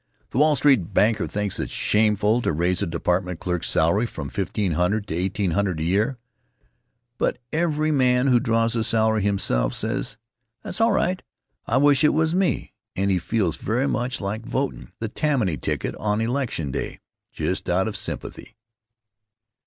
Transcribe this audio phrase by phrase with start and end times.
[0.31, 5.05] The Wall Street banker thinks it shameful to raise a department clerk's salary from $1500
[5.05, 6.17] to $1800 a year,
[7.19, 10.17] but every man who draws a salary himself says:
[10.63, 11.21] "That's all right.
[11.67, 15.93] I wish it was me." And he feels very much like votin' the Tammany ticket
[15.97, 16.99] on election day,
[17.31, 18.55] just out of sympathy.